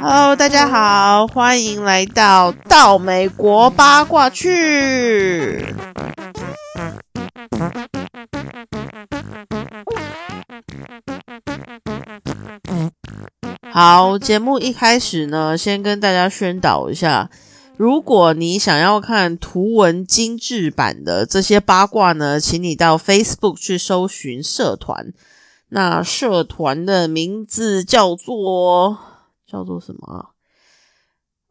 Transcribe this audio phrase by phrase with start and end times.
[0.00, 5.74] Hello，大家好，欢迎来到到美国八卦去。
[13.72, 17.28] 好，节目一开始呢，先跟大家宣导一下，
[17.80, 25.14] 如果你想要看图文精致版的这些八卦呢，请你到 Facebook 去搜寻社团。
[25.70, 28.98] 那社团的名字叫做
[29.50, 30.34] 叫做什么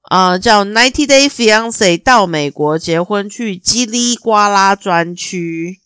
[0.03, 0.37] 啊？
[0.37, 5.79] 叫 Ninety Day Fiance 到美国结婚去叽哩呱啦专区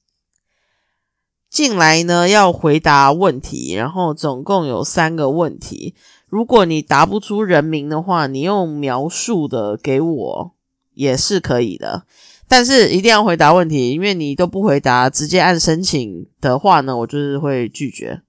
[1.53, 5.93] 进来呢，要回答问题，然后总共有三个问题。
[6.27, 10.55] 如果你答不出人名的话，你用描述的给我
[10.95, 12.07] 也是可以的，
[12.47, 18.23] 但是一定要回答问题，因为你都不回答，直接按申请的话呢，我就是会拒绝。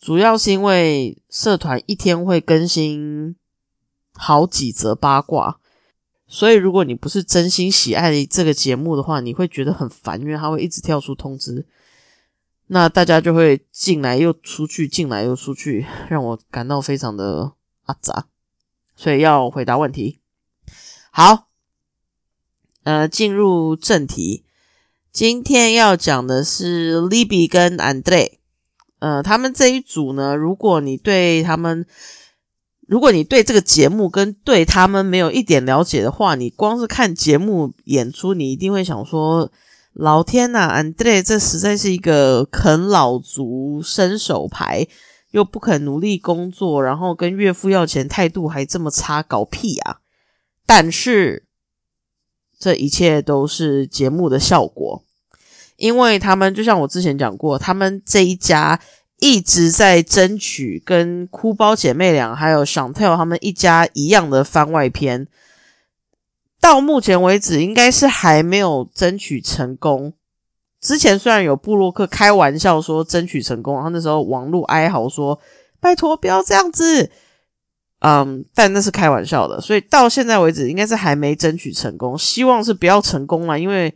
[0.00, 3.36] 主要是因为社团一天会更新
[4.12, 5.60] 好几则八卦，
[6.34, 11.64] 所以如果你不是真心喜爱这个节目的话，你会觉得很烦，因为它会一直跳出通知。
[12.66, 17.52] 那大家就会进来又出去，进来又出去，让我感到非常的
[17.84, 18.26] 阿杂，
[18.96, 20.18] 所以要回答问题。
[21.12, 21.46] 好，
[22.82, 24.44] 呃，进入正题，
[25.12, 28.38] 今天要讲的是 Libby 跟 Andre，
[28.98, 31.86] 呃，他们这一组呢，如果你对他们，
[32.86, 39.50] 如果你对这个节目跟对他们没有一点了解的话，你光是看节目演出，你一定会想说。
[39.96, 44.84] 老天呐，安德烈，这实在是一个啃老族伸手牌，
[45.30, 49.98] 又不肯努力工作，然后跟岳父要钱，态度还这么差，搞屁啊！
[50.66, 51.46] 但是
[52.58, 55.04] 这一切都是节目的效果，
[55.76, 58.80] 因为他们就像我之前讲过，他们这一家
[59.24, 65.26] 一直在争取跟哭包姐妹俩还有 Chantel 他们一家一样的番外篇。
[66.60, 70.12] 到目前为止，应该是还没有争取成功。
[70.78, 75.40] 之前虽然有布洛克开玩笑说争取成功，然后那时候网络哀嚎说
[75.80, 77.10] ：“拜托，不要这样子。”
[78.00, 79.58] 嗯，但那是开玩笑的。
[79.58, 82.18] 所以到现在为止，应该是还没争取成功。
[82.18, 83.94] 希望是不要成功了，因为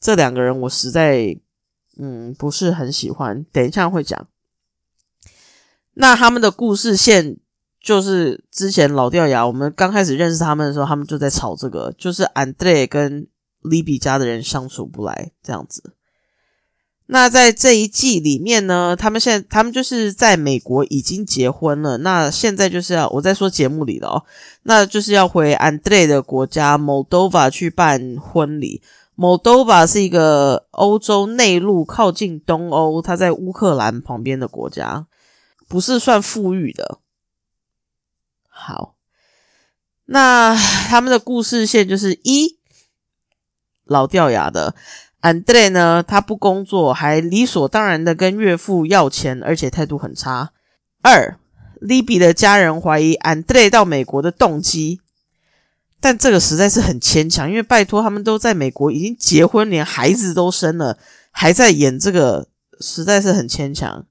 [0.00, 1.36] 这两个人我实在
[1.98, 3.44] 嗯不是很喜欢。
[3.50, 4.28] 等一下会讲。
[5.98, 7.36] 那他们的故事线。
[7.80, 13.26] 就是之前老掉牙，我们刚开始认识他们的时候，他们就在吵这个，就是安德烈跟
[13.62, 15.94] 利比家的人相处不来这样子。
[17.06, 24.24] 那在这一季里面呢，他们现在他们就是在美国已经结婚了，那现在就是要我在说节目里的哦，
[24.64, 28.82] 那就是要回安德烈的国家 Moldova 去办婚礼。
[29.16, 35.06] Moldova 是一个欧洲内陆靠近东欧，它在乌克兰旁边的国家，
[35.68, 36.98] 不是算富裕的。
[38.48, 38.96] 好，
[40.06, 42.58] 那他们的故事线就是一
[43.84, 44.74] 老掉牙的
[45.20, 50.52] 安德烈呢，他不工作，还理所当然的跟岳父要钱，而且态度很差。
[51.02, 51.38] 二
[51.80, 55.00] 利比的家人怀疑安德烈到美国的动机，
[56.00, 60.98] 但这个实在是很牵强，因为拜托他们都在美国已经结婚，连孩子都生了，
[61.30, 62.48] 还在演这个，
[62.80, 64.06] 实在是很牵强。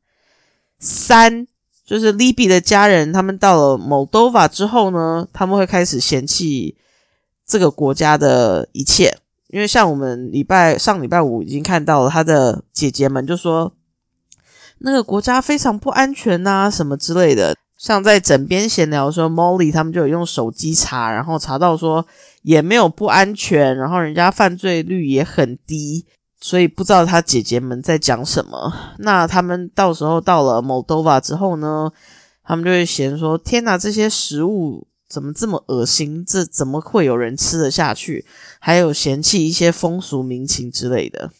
[0.79, 1.47] 三。
[1.85, 6.75] 就是 Libby 的家人，他们到了 Moldova 之后呢，他们会开始嫌弃
[7.45, 9.17] 这个国家的一切，
[9.47, 13.71] 因为像我们礼拜上礼拜五已经看到了，他的姐姐们就说
[14.79, 17.55] 那个国家非常不安全呐，什么之类的。
[17.77, 22.05] 像在枕边闲聊说，Molly 他们就有用手机查，然后查到说
[22.41, 26.05] 也没有不安全，然后人家犯罪率也很低。
[26.39, 28.71] 所以不知道他姐姐们在讲什么。
[28.99, 31.91] 那他们到时候到了 Moldova 之后呢，
[32.43, 36.23] 他们就会嫌说：“天哪，这些食物怎么这么恶心？
[36.23, 38.23] 这怎么会有人吃得下去？”
[38.61, 41.31] 还有嫌弃一些风俗民情之类的。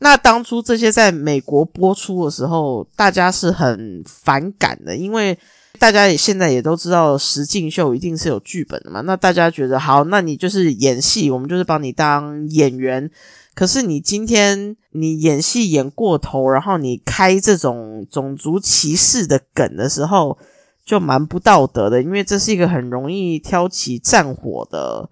[0.00, 5.38] 那当初这些在美国播出的时候，大家是很反感的，因为
[5.78, 9.00] 大家也现在也都知道实境秀一定是有剧本的嘛。
[9.00, 13.10] 那大家觉得好，那你就是演戏，我们就是帮你当演员。
[13.54, 20.38] 可是你今天你演戏演过头，然后你开这种种族歧视的梗的时候，
[20.84, 25.10] 就蛮不道德的，因为这是一个很容易挑起战火的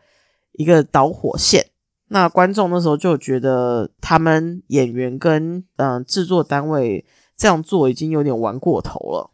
[0.53, 1.67] 一个导火线。
[2.09, 7.05] 那观众那时候就觉得他们演员跟嗯制作单位
[7.37, 9.31] 这样做已经有点玩过头了。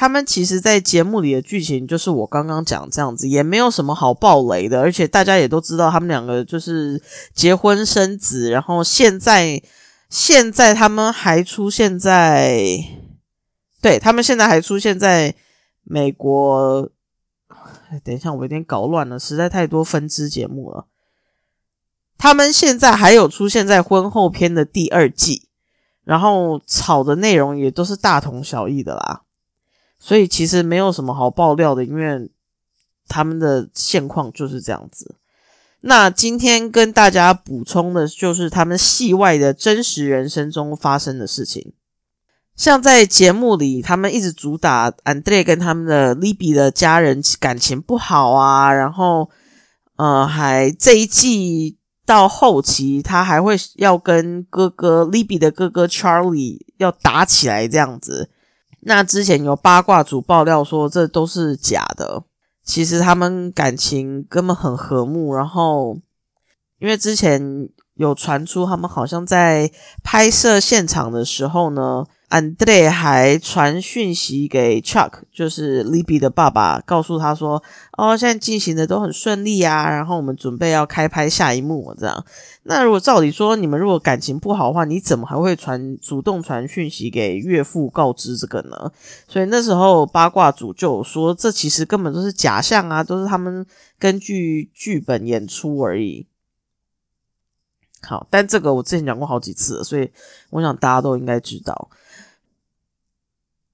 [0.00, 7.02] 他们其实，在节目里的剧情就是我刚刚讲这样子，也没有什么好爆雷的，而且大家也都知道，他们两个就是
[7.34, 9.62] 结婚生子，然后现在
[10.08, 12.82] 现在他们还出现在，
[13.82, 15.34] 对他们现在还出现在
[15.82, 16.88] 美国。
[18.02, 20.86] 等一下，我有点搞乱了，实在太多分支节目了。
[22.16, 25.48] 他们现在还有出现在婚后篇的第二季，
[26.04, 29.24] 然后吵的内容也都是大同小异的啦，
[30.00, 32.30] 所以其实没有什么好爆料的，因为
[33.06, 35.14] 他们的现况就是这样子。
[35.82, 41.74] 那今天跟大家补充的就是他们戏外的真实人生中发生的事情。
[42.56, 49.30] 像在节目里，他们一直主打安德烈跟他们的 Libby 的家人感情不好啊，然后
[49.96, 58.30] 呃，还这一季到后期，他还会要跟哥哥 Libby 的哥哥 Charlie 要打起来这样子。
[58.80, 62.22] 那之前有八卦组爆料说这都是假的，
[62.64, 65.34] 其实他们感情根本很和睦。
[65.34, 65.98] 然后
[66.78, 69.70] 因为之前有传出他们好像在
[70.02, 72.06] 拍摄现场的时候呢。
[72.30, 77.60] 安德烈还传讯息给 Chuck，就是 Libby 的爸爸，告诉他说
[77.98, 82.24] ：“哦，现在进行的都很顺利啊，然后我们准备要开拍下一幕这样。
[82.62, 88.92] 那如果照理说，你们如果感情不好的话，你怎么还会传主动传讯息给岳父告知这个呢？
[89.26, 93.66] 所以那时候八卦组就说，这其实根本都是假象啊，都是他们
[93.98, 96.28] 根据剧本演出而已。
[98.02, 100.08] 好，但这个我之前讲过好几次了，所以
[100.50, 101.90] 我想大家都应该知道。”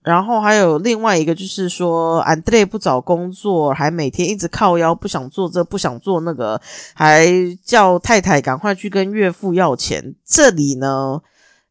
[0.06, 6.60] 然后还有另外一个，就是说安德烈不找工作，还每天一直靠腰，不想做这，不想做那个，
[6.94, 7.26] 还
[7.64, 10.14] 叫太太赶快去跟岳父要钱。
[10.24, 11.20] 这里呢，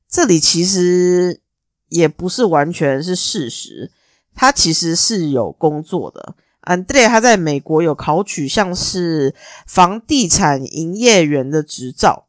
[0.09, 1.39] 这里其实
[1.87, 3.89] 也不是完全是事实，
[4.35, 6.35] 他其实是有工作的。
[6.59, 9.33] 安德烈他在美国有考取像是
[9.65, 12.24] 房地产营业员的执照。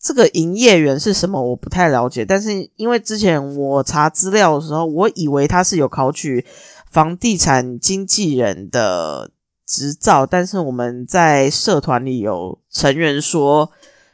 [0.00, 1.42] 这个营业员是什么？
[1.42, 2.24] 我不太了解。
[2.24, 6.46] 但是因为之前我查资料的时候，我以为他是有考取
[6.90, 9.30] 房地产经纪人的
[9.66, 10.24] 执照。
[10.24, 13.70] 但是我们在社团里有成员说，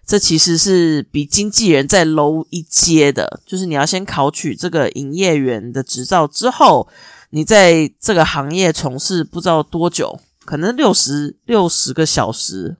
[0.06, 3.40] 这其实是比经纪人再 low 一阶的。
[3.44, 6.88] 就是你要先考取这个营业员的执照之后，
[7.28, 12.78] 你在这个行业从事不知道多久，可能六十六十个小时。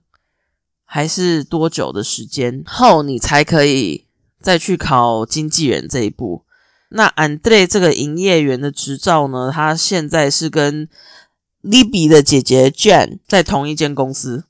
[0.95, 4.05] 还是多久的时间后，你才可以
[4.41, 6.45] 再去考经纪人这一步？
[6.87, 9.51] 那 Andre 这个营业员的执照呢？
[9.53, 10.87] 他现在是跟
[11.61, 14.45] Libby 的姐姐 Jane 在同一间公司，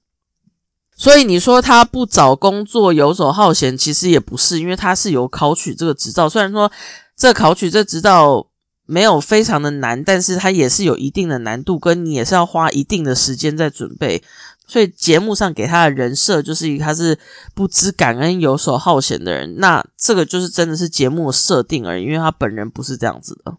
[0.96, 6.30] 所以你说他不找工作游手好闲，其实也不是，因为他是有考取这个执照。
[6.30, 6.72] 虽然说
[7.18, 8.46] 这考取这执照
[8.86, 14.24] 没有非常的难，但是他也是有一定的难度，跟你也是要花一定的时间在准备。
[14.68, 17.18] 所以节目上给他的人设就是一个他是
[17.54, 19.58] 不知感恩、游手好闲的人。
[19.58, 23.58] 那这个就是真的是节目设定而已，因为他本人不是这样子的。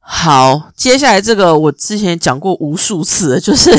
[0.00, 3.70] 好，接下来这个我之前讲过无数次，就是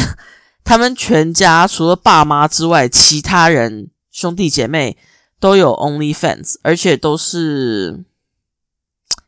[0.63, 4.97] 他们全家除了爸妈之外，其他人兄弟姐妹
[5.39, 8.05] 都有 Only Fans，而且都是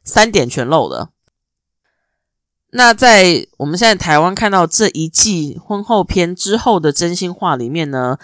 [0.03, 1.09] 三点全漏的。
[2.71, 8.17] 那在我们现在台湾看到这一季婚后篇之后的真心话里面呢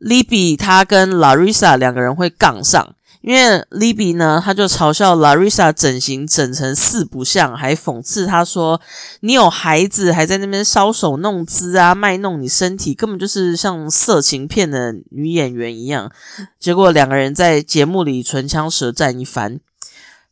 [0.00, 8.80] ，Libby 他跟 Larissa 两个人会杠上，因为 Libby 呢他就嘲笑 Larissa 整形整成四不像，还讽刺他说
[9.20, 16.10] 你有孩子还在那边搔首弄姿啊，卖弄你身体，根本就是像色情片的女演员一样。
[16.58, 19.60] 结果两个人在节目里唇枪舌战一番，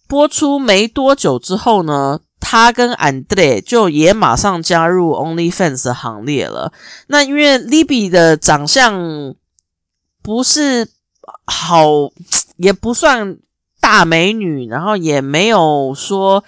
[0.08, 2.20] 播出没多久之后呢。
[2.40, 6.72] 他跟 Andre 就也马上加入 OnlyFans 的行列了。
[7.08, 9.34] 那因为 Libby 的长相
[10.22, 10.88] 不是
[11.46, 11.84] 好，
[12.56, 13.38] 也不算
[13.80, 16.44] 大美女，然后也没有说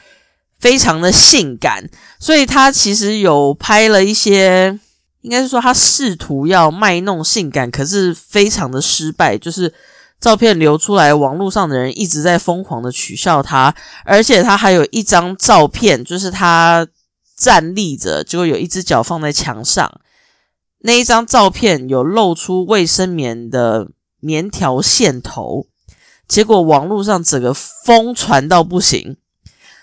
[0.59, 4.79] 非常的性感，所以他其实有拍了一些，
[5.21, 9.73] 应该是说他试图要卖弄性感，可是非常的失败，就是。
[10.21, 13.75] 照片流出来，网络上的人一直在疯狂的取笑他，
[14.05, 16.87] 而且他还有一张照片，就是他
[17.37, 19.91] 站立着，结果有一只脚放在墙上，
[20.81, 23.89] 那一张照片有露出卫生棉的
[24.21, 25.67] 棉条线头，
[26.29, 29.17] 结果网络上整个疯传到不行。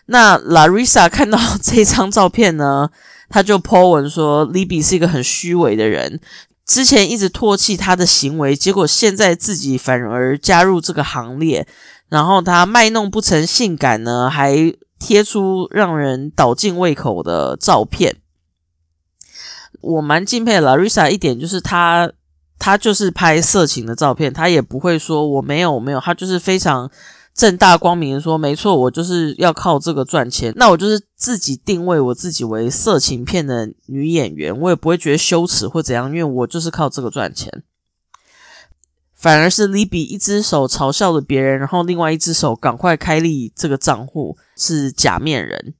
[0.05, 2.89] 那 Larissa 看到这张照片呢，
[3.27, 6.21] 他就 po 文说，Libby 是一个很虚伪的人。
[6.67, 11.65] 之前一直唾弃他的行为，结果现在自己反而加入这个行列，
[12.09, 18.17] 然后他卖弄不成性感呢，还贴出让人倒尽胃口的照片。
[19.79, 22.11] 我蛮敬佩 Larissa 一点，就是他，
[22.59, 26.91] 他就是拍色情的照片，他也不会说我没有，我没有，他就是非常
[27.37, 30.51] 正大光明的说，没错，我就是要靠这个赚钱。
[30.55, 37.63] 那我就是自己定位我自己为色情片的女演员，我也不会觉得羞耻或怎样，因为我就是靠这个赚钱。
[39.13, 45.75] 反而是利比一只手嘲笑了别人，然后另外一只手赶快开立这个账户，是假面人。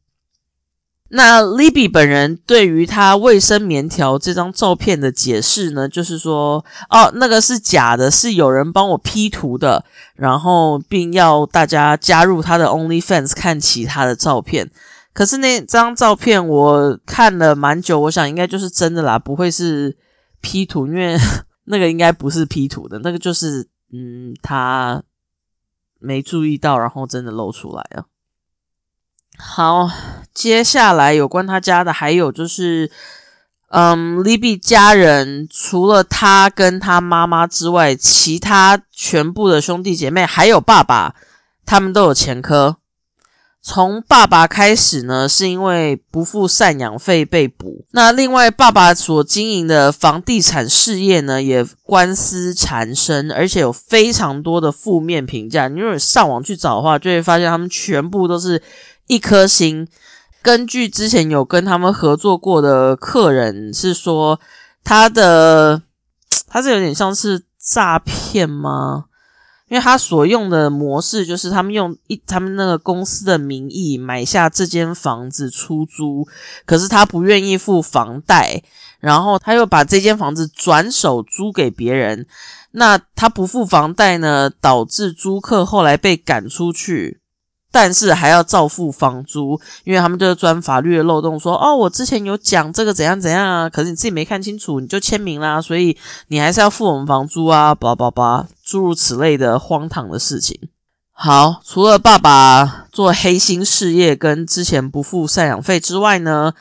[1.09, 9.85] 那 Libby 本人对于他卫生棉条这张照片的解释呢，就是说，哦，那个是假的，是有人帮我 P 图的，
[10.15, 14.69] 然后并要大家加入他的 OnlyFans 看其他的照片。
[15.13, 19.97] 可是那张照片我看了蛮久，我想应该就是真的啦，不会是
[20.41, 21.17] P 图，因为
[21.65, 25.01] 那个应该不是 P 图的，那个就是嗯，他
[25.99, 28.05] 没注意到，然后真的露出来了。
[29.39, 29.89] 好，
[30.33, 32.89] 接下来有关他家的还有就是，
[33.69, 41.13] 嗯，Libby 家人除了他跟他妈妈之外，其他全部的兄弟姐妹还有爸爸，
[41.67, 42.77] 他们都有前科。
[43.61, 47.85] 从爸爸开始呢，是因为不付赡养费被捕。
[47.91, 55.67] 那另外，爸爸所经营的房地产事业呢，也官司缠身，而且有非常多的负面评价。
[55.67, 58.63] 你如果上网去找的话，就会发现他们全部都是。
[59.07, 59.87] 一颗星。
[60.41, 64.39] 根据之前有跟他们合作过的客人是说，
[64.83, 65.81] 他的
[66.47, 69.05] 他是有点像是诈骗吗？
[69.67, 76.25] 因为他所用的模式就是他们用一他们那个公司的名义买下这间房子出租，
[76.65, 78.63] 可是他不愿意付房贷，
[79.01, 82.25] 然后他又把这间房子转手租给别人。
[82.71, 87.19] 那他不付房贷呢，导致租客后来被赶出去。
[87.79, 95.95] 但是还要照付房租，因为他们就是钻法律的漏洞，说哦，我之前有讲这个怎样怎样啊，可是你自己没看清楚，你就签名啦，所以
[96.29, 100.59] 你还是要付我们房租啊，叭叭叭，诸如此类的荒唐的事情。
[101.11, 106.53] 好，除了爸爸做黑心事业跟之前不付赡养费之外呢，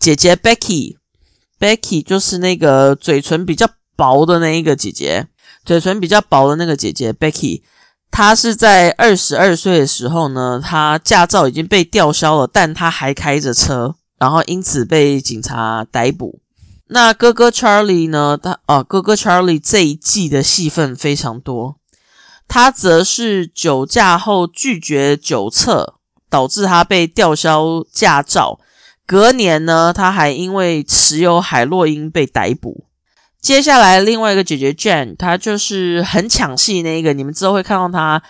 [0.00, 5.28] 姐姐 Becky，Becky 就是那个嘴唇比较薄的那一个姐姐，
[5.64, 7.62] 嘴唇比较薄的那个姐姐 Becky。
[8.10, 16.40] 他是在二十二岁的时候呢，他驾照已经被吊销了，但他还开着车，然后因此被警察逮捕。
[16.88, 18.38] 那哥哥 Charlie 呢？
[18.40, 21.76] 他啊，哥哥 Charlie 这一季的戏份非常多，
[22.46, 25.94] 他则是酒驾后拒绝酒测，
[26.28, 28.60] 导致他被吊销驾照。
[29.06, 32.86] 隔年呢，他还因为持有海洛因被逮捕。
[33.44, 38.22] 接下来另外一个姐姐 Jane，她就是很抢戏那一个，你们之后会看到她，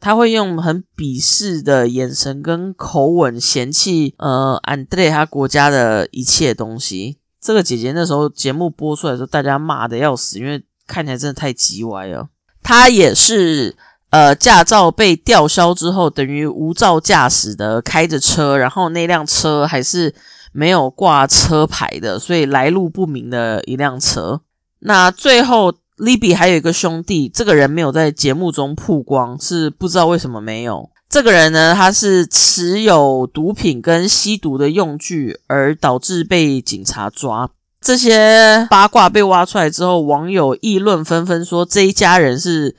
[0.00, 7.18] 她会用很鄙视的眼神跟口吻嫌弃呃 Andre 他国家的一切东西。
[7.38, 12.30] 这个姐姐那时候节目播出来的时候，大家骂的要死，因为看起来真的太叽歪了。
[12.62, 13.76] 她也是
[14.08, 20.14] 呃驾照被吊销之后，等于无照驾驶的开着车，然后那辆车还是
[20.52, 24.40] 没有挂车牌的，所以来路不明的一辆车。
[24.80, 30.90] 那最后，Libby 还有一个兄弟，这个人没有在节目中曝光，是不知道为什么没有。
[31.08, 37.48] 这个人呢，他是持有毒品跟吸毒的用具，而导致被警察抓。
[37.80, 42.74] 这些八卦被挖出来之后，网友议论纷纷，说这一家人是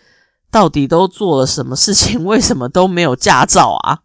[0.51, 2.25] 到底都做了什么事情？
[2.25, 4.00] 为什么都没有驾照啊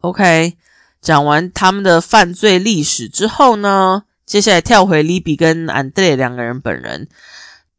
[0.00, 0.56] ？OK，
[1.02, 4.04] 讲完他们的犯罪历史之后呢？
[4.30, 7.08] 接下来跳回 Libby 跟 Andre 两个人本人，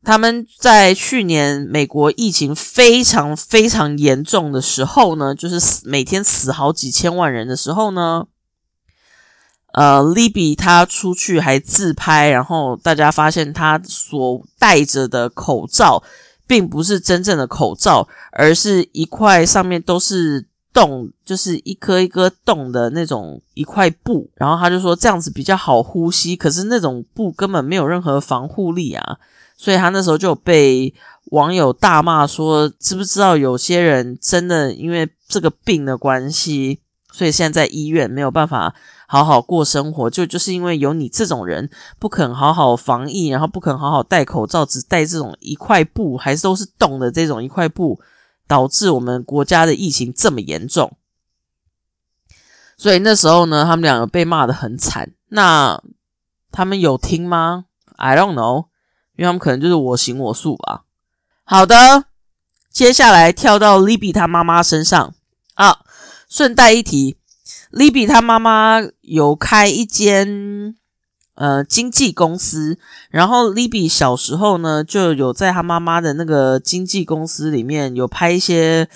[0.04, 8.26] 他们在去年美国疫情非常非常严重的时候呢，就是死每天死好几千万人的时候呢，
[9.72, 16.04] 呃，Libby 他出去还自拍，然后大家发现他所戴着的口罩
[16.46, 20.51] 并不是真正的口罩，而是一块上面都是。
[20.74, 29.18] 洞就是一颗一颗洞的那种一块布，然后他就说这样子比较好呼吸，可是那种布根本没有任何防护力啊，
[29.58, 30.94] 所以他那时候就被
[31.32, 36.80] 网友大骂说，知不知道有些人真的因为这个病的关系，
[37.12, 38.74] 所以现在在医院没有办法
[39.08, 48.00] 好好过生活，就就是因为有你这种人不肯好好防疫，然后不肯好好戴口罩，只戴这种一块布，还是都是洞的这种一块布。
[48.52, 50.98] 导致我们国家的疫情这么严重，
[52.76, 55.14] 所以那时候呢，他们两个被骂的很惨。
[55.30, 55.82] 那
[56.52, 58.66] 他们有听吗？I don't know，
[59.16, 60.84] 因为他们可能就是我行我素吧。
[61.46, 62.04] 好的，
[62.70, 65.16] 接下来跳到 Libby 他妈妈身上
[65.54, 65.86] 啊。
[66.28, 67.16] 顺带一提
[67.72, 70.76] Libby 他妈妈有开一间
[71.36, 72.78] 呃经纪公司，
[73.10, 78.90] 然后 Libby 小时候呢就有在他妈妈的那个经纪公司里面有拍一些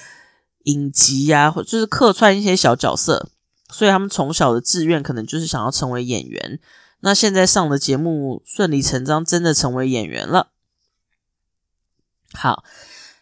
[0.64, 3.30] 影集呀，或就是客串一些小角色，
[3.70, 6.60] 所以他们从小的志愿可能就是想要成为演员。
[7.02, 10.48] 那现在上的节目顺理成章，真的成为演员了。
[12.34, 12.64] 好，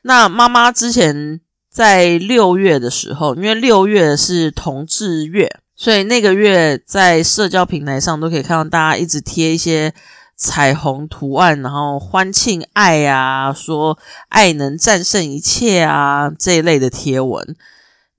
[0.03, 9.93] 那妈妈之前在六月的时候，因为六月是同志月，所以那个月在社交平台上都可以看到大家一直贴一些
[10.35, 13.97] 彩虹图案，然后欢庆爱啊，说
[14.29, 17.55] 爱能战胜一切啊这一类的贴文。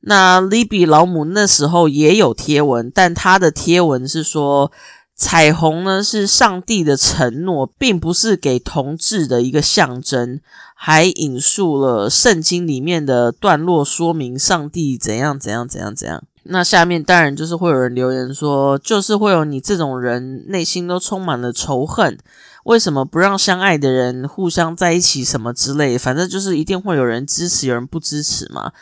[0.01, 4.73] 那 Libby 老母那时候也有贴文，但她的贴文是说。
[5.17, 10.41] 彩虹呢是上帝的承诺，并不是给同志的一个象征，
[10.75, 16.25] 还引述了圣经里面的段落，说明上帝怎样怎样怎样怎样。
[16.47, 22.19] 那下面当然就是会有人留言说，就是会有你这种人内心都充满了仇恨，
[22.65, 28.73] 为什么不让相爱的人互相在一起什么之类，反正就是一定会有人支持，有人不支持嘛。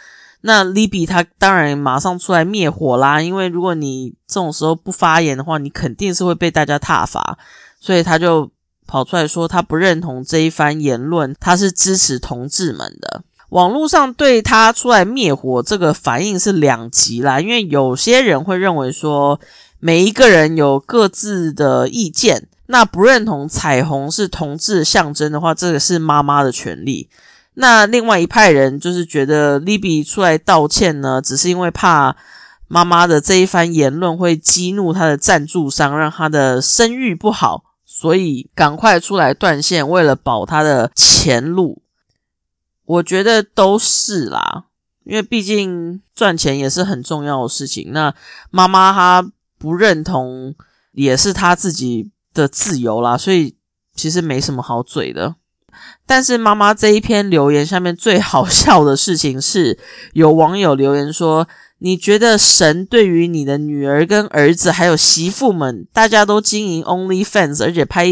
[0.42, 7.38] 那 Libby 他当然马上出来灭火啦，因为如果你这种时候不发言的话，你肯定是会被大家挞伐，
[7.78, 8.50] 所以他就
[8.88, 13.23] 跑出来说他不认同这一番言论，他是支持同志们的。
[13.53, 19.39] 网络上对他出来灭火这个反应是两极啦，因为有些人会认为说
[19.79, 27.11] 每一个人有各自的意见，那不认同彩虹是同志象征的话，这个是妈妈的权利。
[27.55, 32.17] 那另外一派人就是觉得 Libby 出来道歉呢，只是因为怕
[32.69, 41.82] 妈妈的这一番言论会激怒他的赞助商，让他的声誉不好，所以赶快出来断线，为了保他的前路。
[42.93, 44.65] 我觉得都是啦，
[45.05, 47.91] 因为毕竟赚钱也是很重要的事情。
[47.93, 48.15] 那
[48.51, 49.27] 妈妈她
[49.59, 50.55] 不认同，
[50.93, 53.57] 也是她自己的自由啦，所以
[53.95, 55.37] 其实没什么好嘴的。
[56.05, 59.79] 但是妈妈这一篇留言下面最好笑的事情是，
[60.13, 61.49] 有网友留言说
[61.81, 68.07] ：“你觉得神对于你的女儿跟儿子还有媳妇们，大家都经营 OnlyFans，而且拍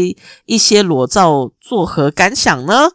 [0.45, 2.89] 一些裸照，作何感想呢？”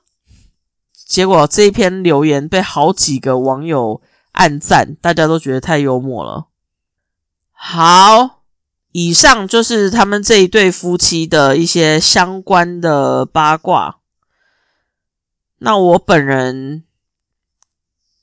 [1.06, 6.48] 结果这一篇留言被好几个网友暗赞，大家都觉得太幽默了。
[7.52, 8.42] 好，
[8.90, 13.98] 以上就是他们这一对夫妻的一些相关的八卦。
[15.58, 16.84] 那我本人，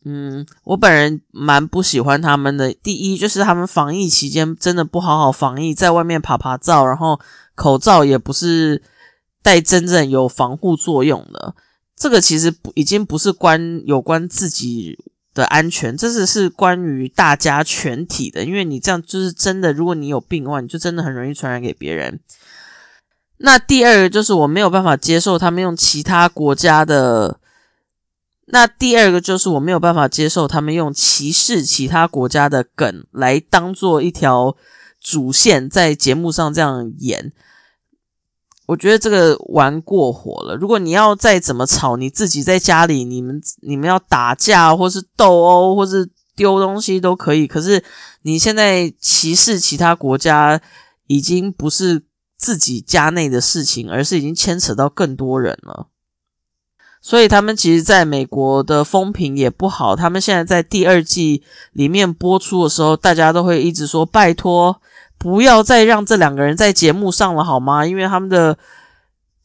[0.04, 2.74] 嗯，我本人蛮不喜欢他们的。
[2.74, 7.20] 第一，就是他们防疫期间真的不好好防疫，在外面爬爬照，然后
[7.56, 8.84] 口罩也不是
[9.42, 11.56] 戴真正有防护作用的。
[12.04, 15.00] 这个其实不已经不是关有关自己
[15.34, 18.44] 的安全，这是是关于大家全体的。
[18.44, 22.20] 因为你这样就是真的，如果你有病的话，你就真的很容易传染给别人。
[23.38, 27.40] 那第二个就是我没有办法接受他们用其他国家的。
[28.48, 34.58] 那第二个就是我没有办法接受他们用歧视其他国家的梗来当做一条
[35.00, 37.32] 主线，在节目上这样演。
[38.74, 40.56] 我觉得这个玩过火了。
[40.56, 47.46] 如果你要再怎么吵，你自己在家里，你们你们要打架，或是斗殴，或是丢东西都可以。
[47.46, 47.84] 可是
[48.24, 50.60] 你现在歧视其他国家，
[51.08, 52.04] 已经不是。
[52.36, 55.88] 自己家内的事情，而是已经牵扯到更多人了。
[57.00, 59.96] 所以他们其实在美国的风评也不好。
[59.96, 64.82] 他们现在在第二季里面播出的时候，大家都会一直说：“拜托，
[65.18, 68.58] 不要再让这两个人在节目上了，好吗？”因为他们的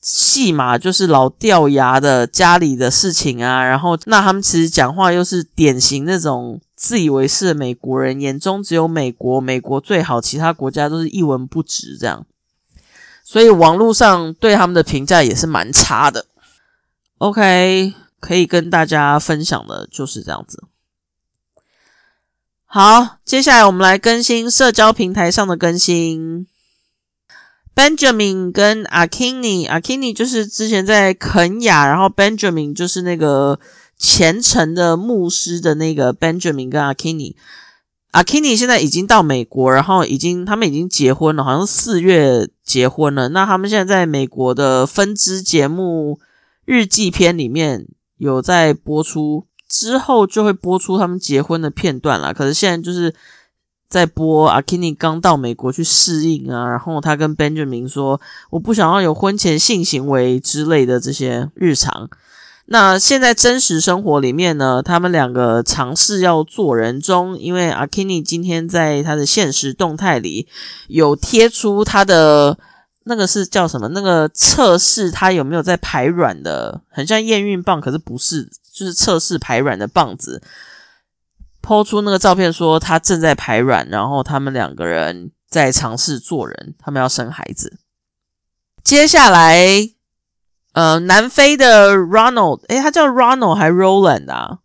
[0.01, 3.65] 戏码就是老掉牙的家里的事情啊。
[3.65, 12.27] 然后，那他们其实讲话又是典型那种自以为是的美国人，眼中只有美国，美国最好，其他国家都是一文不值这样。
[13.25, 16.25] 所以网络上对他们的评价也是蛮差的。
[17.19, 20.65] OK，可以跟大家分享的就是这样子。
[22.71, 26.47] 好，接下来我们来更新社交平台上的更新。
[27.75, 33.59] Benjamin 跟 Akini，Akini 就是之前在肯雅，然后 Benjamin 就是那个
[33.97, 43.31] 虔诚的牧师的那个 Benjamin 跟 Akini，Akini 现在已经到美国，然后已经他们已经结婚了，好像四月结婚了。
[43.31, 46.21] 那他们现在在美国的分支节目
[46.67, 47.87] 日记片里面
[48.19, 52.33] 有在播出，之后就会播出他们结婚的片段了。
[52.33, 53.15] 可是现在就是
[53.89, 62.09] 在播阿 k i n i 刚到美国去适应啊，然后他跟 Benjamin 说：“我不想要有婚前性行为之类的这些日常。”
[62.71, 70.47] 那现在真实生活里面呢，他们两个尝试要做人中，因为阿 k i n i 今天在他的现实动态里
[70.89, 72.59] 有贴出他的
[73.05, 73.89] 那个是叫什么？
[73.89, 78.47] 那个测试他有没有在排卵的，很像验孕棒，可是不是，
[78.79, 80.43] 就是测试排卵的棒子。
[81.63, 87.79] 抛出那个照片说他正在排卵，然后他们两个人在尝试做人，他们要生孩子。
[88.85, 89.91] 接下来。
[90.75, 94.59] 呃，南非的 Ronald，诶，他叫 Ronald 还 Roland 啊？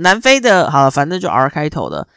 [0.00, 2.08] 南非的，好了，反正就 R 开头的，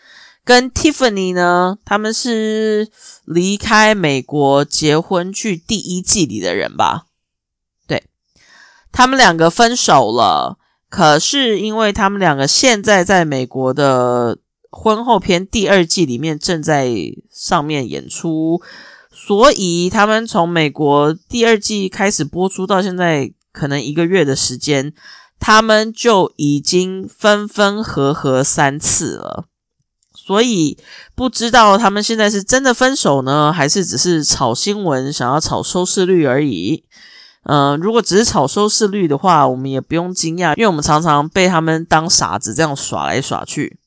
[0.44, 2.90] 跟 Tiffany 呢，他们是
[3.26, 7.06] 离开美国结婚去第一季里的人吧？
[8.96, 10.58] 他们两个分手了，
[10.90, 14.38] 可是因为他们两个现在在美国的
[14.72, 16.96] 婚后篇第二季里面正在
[17.30, 18.62] 上面演出。
[19.12, 24.94] 所以他们从美国第二季开始播出到现在，可能一个月的时间，
[25.42, 29.46] 他们就已经分分合合三次了。
[30.14, 30.78] 所以
[31.14, 36.86] 不知道他们现在是真的分手呢，还是只是炒新闻，想要炒收视率而已。
[37.46, 43.80] 嗯，如果只是炒收视率的话，我们也不用惊讶，因为我们常常被他们当傻子这样耍来耍去。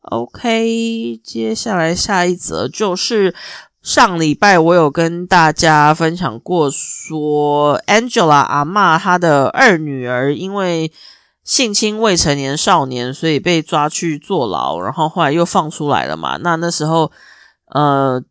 [0.00, 3.34] OK，接下来下一则就是
[3.82, 10.90] 上礼拜我有跟大家分享过，说 Angela 阿妈她的二女儿因为
[11.44, 16.38] 性侵未成年少年，所以被抓去坐牢，然后后来又放出来了嘛。
[16.38, 17.12] 那那时候，
[17.66, 18.22] 呃，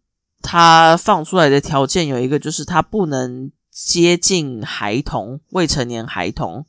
[0.47, 6.65] 他放出来的条件有一个，就是他不能接近孩童，未成年孩童。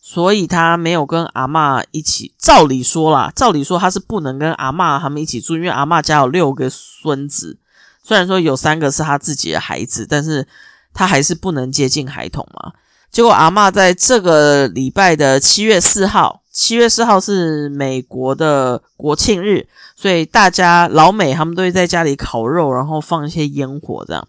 [0.00, 2.34] 所以他没有跟阿妈一起。
[2.38, 7.58] 照理说啦，照理说他是不能跟阿妈他们一起住，因为阿妈家有六个孙子，
[8.02, 10.46] 虽然说有三个是他自己的孩子，但是
[10.94, 12.72] 他还是不能接近孩童嘛。
[13.10, 24.26] 结果阿妈在这个礼拜的七月四号，七月四号是美国的国庆日，所以大家老美他们都会在家里烤肉，然后放一些烟火这样。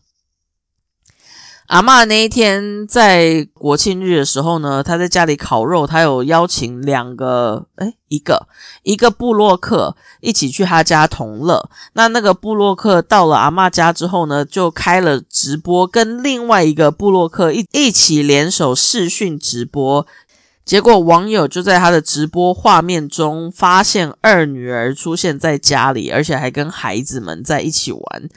[1.66, 8.48] 阿妈那一天在国庆日的时候呢，他在家里烤肉，他有邀请两个，哎，一个
[8.84, 11.68] 一个布洛克一起去他家同乐。
[11.94, 20.06] 那那个布洛克到了阿妈家之后呢，就开了直播，跟另外一个布洛克一一起联手视讯直播。
[20.64, 28.30] 结果网友就在他的直播画面中发现二女儿出现在家里，而且还跟孩子们在一起玩。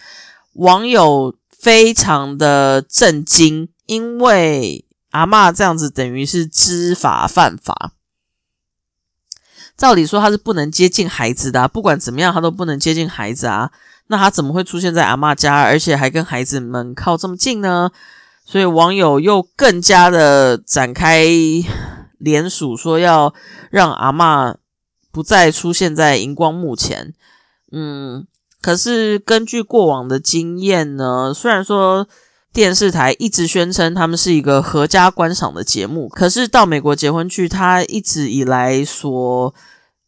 [0.55, 1.35] 网友。
[1.63, 7.93] 非常的震惊，因为阿妈这样子等于是知法犯法。
[9.77, 13.71] 照理说他是不能接近孩子的，不管怎么样他都不能接近孩子啊。
[14.09, 17.93] 那他怎么会出现在阿妈家，而且还跟孩子们靠这么近呢？
[18.45, 21.25] 所以网友又更加的展开
[22.23, 23.35] 联署，说要
[23.71, 24.57] 让阿妈
[25.11, 27.13] 不再出现在荧光幕前。
[27.71, 28.27] 嗯。
[28.63, 32.07] 可是根据过往的经验呢，虽然说
[32.53, 39.53] 电视台一直宣称他们是一个合家观赏的节目，可是到美国结婚去，他一直以来所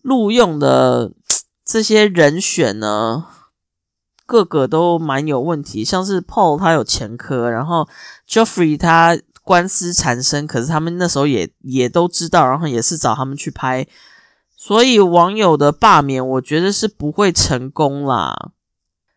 [0.03, 1.11] 录用的
[1.65, 3.25] 这些人选呢，
[4.25, 5.85] 个个都蛮有问题。
[5.85, 7.89] 像是 Paul 他有前科，然后
[8.29, 13.87] Jeffrey 他官司缠身，可是他们那时候也也都知道，然后也是找他们去拍。
[14.57, 18.53] 所以网友的罢免，我觉得是不会成功啦，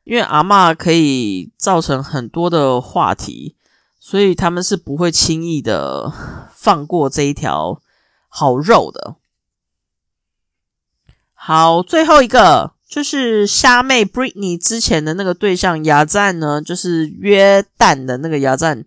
[0.04, 3.56] 因为阿嬷可以造成很多的话题，
[3.98, 6.12] 所以他们是不会轻易的
[6.54, 7.82] 放过这一条
[8.28, 9.16] 好肉的。
[11.34, 18.84] 好，最后一个就是虾妹 Britney 之前的那个对象牙赞呢，就是约旦的那个牙赞，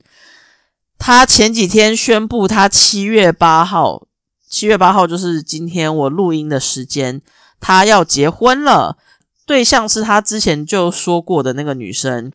[1.00, 4.06] 他前几天宣布他七月八号。
[4.48, 7.22] 七月八号就是今天我录音的时间，
[7.58, 8.98] 他要结婚了，
[9.46, 12.30] 对象是他之前就说过的那个女生，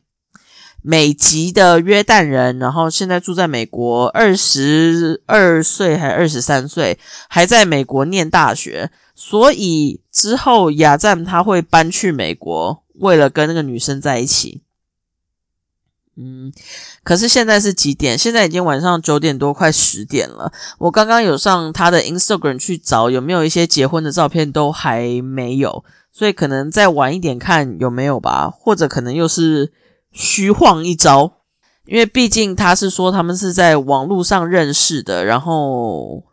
[0.81, 6.97] 美籍的约旦人，然后现在住在美国，二十二岁还二十三岁，
[7.29, 14.64] 还在美国念大学，所以之后亚赞他会搬去美国，为了跟那个女生在一起。
[16.17, 16.49] 嗯，
[17.03, 18.17] 可是现在是几点？
[18.17, 20.51] 现在已经晚上九点多，快十点了。
[20.77, 29.73] 我刚刚有上他的 Instagram 去找有没有一些结婚的照片，都还没有，所以可能再晚一点看有没有吧，或者可能又是
[30.13, 31.41] 虚晃一招，
[31.85, 36.23] 因为毕竟他是说他们是在网络上认识的，然后，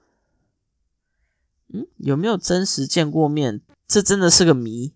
[1.74, 3.60] 嗯，有没有真实见过面？
[3.88, 4.94] 这真的是个谜。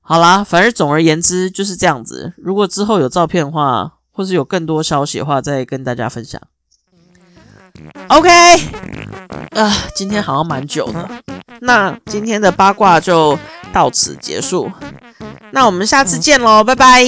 [0.00, 2.32] 好啦，反正总而言之就是这样子。
[2.38, 6.42] 如果之后有照片的话，或是有更多消息的话再跟大家分享。
[8.08, 8.28] Ok
[9.52, 11.08] 啊今天好像蛮久的。
[11.60, 13.38] 那今天的八卦就
[13.72, 14.68] 到此结束。
[15.52, 17.04] 那我们下次见喽拜拜。